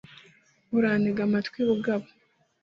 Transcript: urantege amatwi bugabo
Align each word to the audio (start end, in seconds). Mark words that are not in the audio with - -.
urantege 0.77 1.21
amatwi 1.27 1.59
bugabo 1.69 2.07